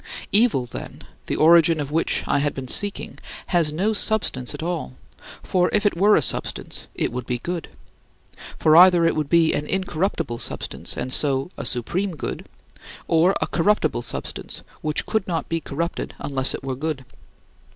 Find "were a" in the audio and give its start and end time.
5.95-6.23